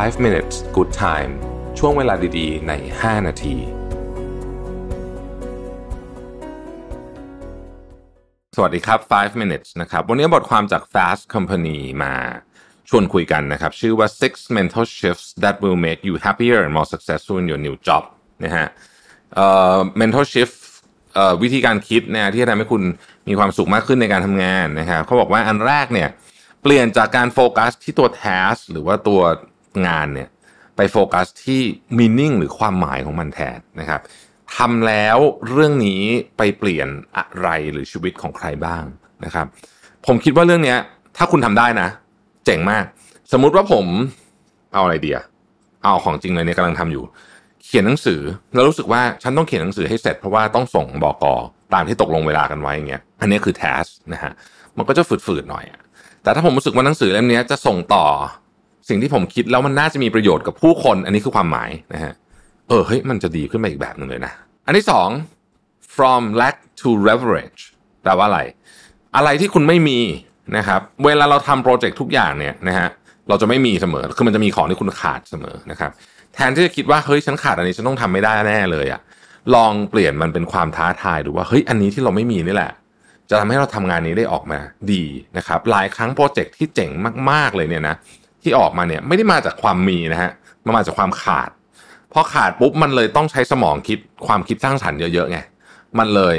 [0.00, 1.32] 5 minutes good time
[1.78, 3.56] ช่วงเวลาดีๆ ใน 5 นาที
[8.56, 12.14] สวัสดีครับ 5 minutes นะครับ วันนี้บทความจาก Fast Company มา
[12.88, 17.76] ชวนคุยกันนะครับ ชื่อว่า six mental shifts that will make you happier and more successful in your new
[17.86, 18.02] job
[18.44, 18.66] นะฮะ
[19.34, 19.46] เอ่
[19.76, 20.56] อ mental shift
[21.14, 22.82] เอ่อวิธีการคิดนะที่จะทำให้คุณ
[23.28, 26.08] มีความสุขมากขึ้นในการทำงานนะครับเขาบอกว่าอันแรกเนี่ย
[26.62, 29.22] เปลี่ยนจากการโฟกัสที่ตัว task หรือว่าตัว
[29.86, 30.28] งานเนี่ย
[30.76, 31.60] ไปโฟกัสที่
[31.98, 34.00] meaning หรือความหมายของมันแทนนะครับ
[34.56, 35.18] ทำแล้ว
[35.50, 36.02] เรื่องนี้
[36.38, 38.84] ไปเปลี่ยนอะไรหรือชีวิตของใครบ้าง
[39.24, 39.46] นะครับ
[40.06, 40.76] ผมคิดว่าเรื่องนี้
[41.16, 41.88] ถ้าคุณทำได้นะ
[42.44, 42.84] เจ๋งมาก
[43.32, 43.86] สมมุติว่าผม
[44.72, 45.18] เอาอะไรเดีย
[45.82, 47.04] เอาของจริงเลยเนี่ยกำลังทำอยู่
[47.64, 48.20] เขียนหนังสือ
[48.54, 51.34] แล้วรู้สึกว่าฉันต้องเขียนหนังสือให้เสร็จเพราะว่าต้องส่งบอกอ
[51.74, 54.32] ตามที่ตกลงเวลากันไว้อย่างเงี้ยอันนี้คือ task นะฮะ
[54.76, 55.64] มันก็จะฝืดๆหน่อย
[56.22, 58.06] แต่ถ้าผมรู้สึกว่าหนังสือเล่มนี้จะส่งต่อ
[58.88, 62.12] สิ่งที่ผมคิดแล้วมันน่าจะมีประโยชน์กับผู้คน อันนี้คือความหมายนะฮะ
[62.68, 64.32] เออเฮ้ยมันจะดีขึ้นมาอีกแบบหนึ่งเลยนะ
[64.66, 65.08] อันที่สอง
[65.96, 67.60] from lack to leverage
[68.02, 68.40] แปลว่าอะไร
[69.16, 69.98] อะไรที่คุณไม่มี
[70.56, 72.88] นะครับ เวลาเราทำโปรเจกต์ทุกอย่างเนี่ยนะฮะ
[73.28, 75.90] เราจะไม่มีเสมอ คือมันจะมีของที่คุณขาดเสมอนะครับ
[76.34, 79.00] แทนที่จะคิดว่าเฮ้ยฉันขาดอันนี้ฉันต้องทำไม่ได้แน่เลยอะ
[79.54, 82.72] ลองเปลี่ยนมันเป็นความท้าทายดูว่าเฮ้ยอันนี้ที่เราไม่มีนี่แหละ
[83.30, 84.58] จะทำให้เราทำงานนี้ได้ออกมา
[84.92, 85.04] ดี
[85.36, 86.90] นะครับ หลายครั้งโปรเจกต์ที่เจ๋ง
[87.30, 87.96] มากๆเลยเนี่ยนะ
[88.42, 90.30] ที่ออกมาเนี่ยไม่ได้มาจากความมีนะฮะ
[90.64, 91.50] มันมาจากความขาด
[92.12, 95.38] พอขาดปุ๊บมันเลยต้องใช้สมองคิดความคิดสร้างสรรค์เยอะๆไง
[95.98, 96.36] มันเลย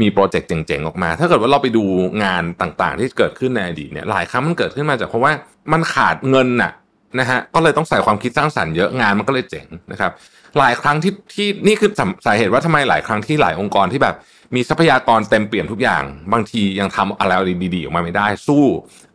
[0.00, 1.84] มีโปรเจกต์เจ๋งๆออกมา ถ้าเกิดว่าเราไปดู
[2.24, 5.32] งานต่างๆ ที่เกิดขึ้นในอดีตเนี่ยหลายครั้งมันเกิดขึ้นมาจากเพราะว่า
[5.72, 6.72] มันขาดเงินน่ะ
[7.18, 10.12] นะฮะก็เลยต้องใส่ความคิดสร้างสรรค์เยอะงานมันก็เลยเจ๋งนะครับ
[10.58, 11.90] หลายครั้งที่ที่นี่คือ
[12.26, 14.16] สาเหตุว่าทำไมหลายครั้งที่หลายองค์กรที่แบบ
[14.54, 17.32] มีทรัพยากรเต็มเปี่ยมทุกอย่าง บางทียังทำอะไร
[17.74, 18.64] ดีๆออกมาไม่ได้ สู้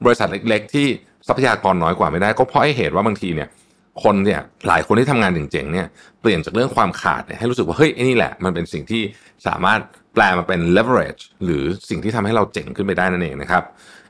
[0.06, 0.88] บริษัทเล็ก ๆ ที่
[1.28, 3.50] ทรัพยากรน้อยกว่าไม่ได้ ก็เพราะไอ้เหตุว่าบางทีเนี่ย
[4.03, 5.88] คนเนี่ยหลายคนที่ทำงานเจ๋งๆเนี่ย
[6.22, 9.02] เปลี่ยนจากเรื่องความขาดเนี่ยให้รู้สึกว่าเฮ้ยไอ้นี่แหละ มันเป็นสิ่งที่
[9.47, 9.79] สามารถ
[10.13, 13.63] แปลมาเป็น leverage หรือสิ่งที่ทำให้เราเจ๋งขึ้นไปได้นั่นเองนะครับ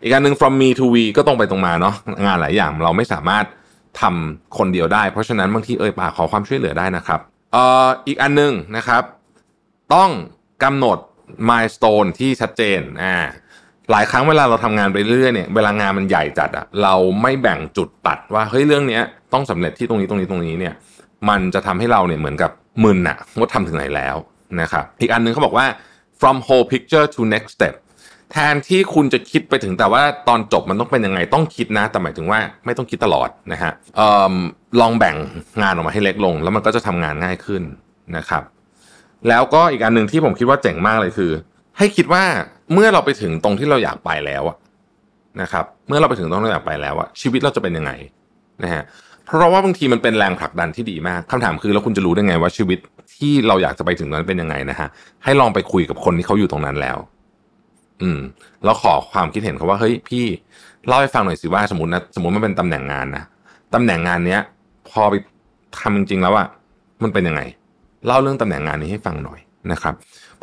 [0.03, 3.45] อีกอันหนึ่ง from me to we ก็ตรงไปตรงมาเนาะงานหลายอย่างเราไม่สามารถ
[4.01, 7.19] ทำคนเดียวได้ เพราะฉะนั้นบางทีเอ่ยปากขอความช่วยเหลือได้นะครับ
[7.53, 9.03] เอ่ออีกอันหนึ่งนะครับ
[9.93, 10.09] ต้อง
[10.63, 10.97] กำหนด
[11.49, 13.15] milestone ที่ชัดเจนอ่า
[13.91, 19.03] หลายครั้งเวลาเราทำงานไปเรื่อยๆเนี่ยเวลางานมันใหญ่จัดอะเราไม่แบ่งจุดตัดว่าเฮ้ยเรื่องเนี้ย
[19.33, 20.73] ต้องสำเร็จที่ตรงนี้ตรงนี้ตรงนี้เนี่ย
[21.29, 22.51] มันจะทำให้เราเนี่ยเหมือนกับ
[22.83, 24.15] มึนอะว่าทำถึงไหนแล้ว
[24.61, 25.65] นะครับอีกอันหนึงเขาบอกว่า
[26.19, 27.75] from whole picture to next step
[28.31, 34.35] แทนที่คุณจะคิดไปถึงแต่ว่าตอนจบมันต้องเป็นยังไงต้องคิดนะ แต่หมายถึงว่าไม่ต้องคิดตลอดนะฮะออ
[34.81, 35.15] ลองแบ่ง
[35.61, 37.63] งานออกมาให้เล็กลง แล้วมันก็จะทำงานง่ายขึ้น
[38.17, 38.43] นะครับ
[39.27, 41.31] แล้วก็อีกอันหนึ่งที่ผมคิดว่าเจ๋งมากเลยคือ
[41.77, 42.23] ให้คิดว่า
[42.73, 44.57] เมื่อเราไปถึงตรงที่เราอยากไปแล้วอะ
[45.41, 47.91] นะครับ เมื่อเราไปถึงตรงที่เราอยากไปแล้วอะชีวิตเราจะเป็นยังไง
[48.63, 48.83] นะฮะ
[49.25, 52.79] เพราะว่าบางทีมันเป็นแรงผลักดันที่ดีมากคำถามคือแล้วคุณจะรู้ได้ไงว่าชีวิต
[53.15, 54.87] ที่เราอยากจะไปถึงนั้นเป็นยังไงนะฮะ
[55.23, 56.97] ให้ลองไปคุยกับคนที่เขาอยู่ตรงนั้นแล้ว
[58.01, 58.19] อืม
[58.63, 60.25] แล้วขอความคิดเห็นเขาว่าเฮ้ยพี่
[60.87, 63.23] เล่าให้ฟังหน่อยสิว่าสมมตินะสมมติมันเป็นตำแหน่งงานนะ
[63.73, 64.41] ตำแหน่งงานเนี้ย
[64.89, 65.15] พอไป
[65.79, 66.47] ทำจริงๆแล้วอะ
[67.03, 67.41] มันเป็นยังไง
[68.05, 69.39] เล่าเรื่องตำแหน่งงานนี้ให้ฟังหน่อย
[69.71, 69.93] นะครับ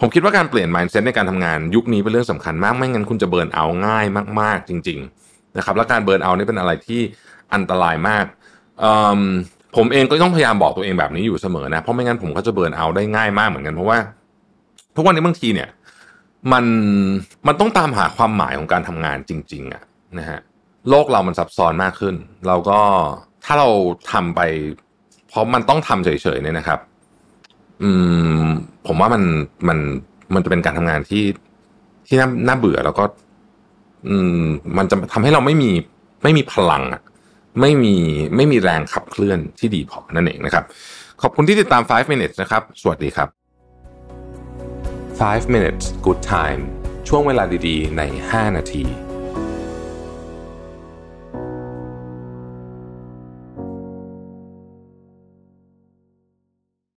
[0.01, 4.07] ผมคิดว่าการเปลี่ยน mindset ในการทำงานยุคนี้เป็นเรื่องสำคัญมากไม่งั้นคุณจะเบิร์นเอาง่าย
[4.41, 7.01] มาก ๆ จริงๆนะครับและการเบิร์นเอานี่เป็นอะไรที่
[7.55, 8.25] อันตรายมาก
[9.77, 13.99] ผมเองก็ต้องพยายามบอกตัวเองแบบนี้อยู่เสมอนะเพราะไม่งั้นผมก็จะเบิร์นเอาได้ง่ายมากเหมือนกันเพราะว่า
[14.97, 15.69] ทุกวันนี้บางทีเนี่ย
[16.53, 16.65] มัน
[17.47, 19.83] มันต้องตามหาความหมายของการทำงานจริงๆอะ
[20.19, 20.41] นะฮะ
[20.91, 22.15] โลกเรามันซับซ้อนมากขึ้น
[22.49, 22.81] เราก็
[23.45, 23.69] ถ้าเรา
[24.13, 24.41] ทำไป
[25.29, 26.81] เพราะมันต้องทำเฉยๆเนี่ยนะครับ
[27.83, 27.91] อื
[28.45, 28.47] ม
[28.87, 29.23] ผมว่ามัน
[29.69, 29.79] มัน
[30.35, 31.25] มันจะเป็นการทำงานที่
[32.07, 33.05] ที่น่าน่าเบื่อแล้วก็
[34.09, 34.45] อืม
[34.77, 35.71] มันจะทำให้เราไม่มี
[36.23, 37.03] ไม่มีพลังอะ
[37.61, 37.95] ไม่มี
[38.37, 40.65] ไม่มีแรงขับเคลื่อนที่ดีพอนั่นเองนะครับ
[41.23, 43.29] ขอบคุณที่ติดตาม 5 minutes นะครับ สวัสดีครับ
[45.21, 46.63] 5 minutes good time
[47.09, 48.85] ช่วงเวลาดีๆ ใน 5 นาที